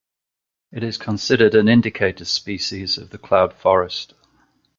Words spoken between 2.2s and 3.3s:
species of the